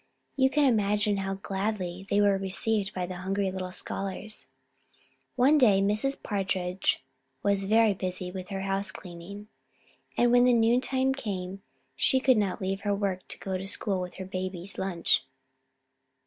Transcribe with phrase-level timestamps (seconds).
[0.35, 4.47] You can imagine how gladly they were received by the hungry little scholars.
[5.35, 6.23] One day Mrs.
[6.23, 7.03] Partridge
[7.43, 9.47] was very busy with her house cleaning,
[10.17, 11.61] and when the noontime came
[11.95, 15.23] she could not leave her work to go to the school with her babies' lunch.